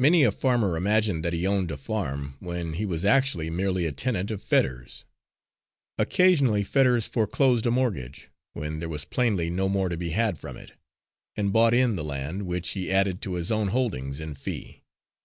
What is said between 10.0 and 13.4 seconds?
had from it, and bought in the land, which he added to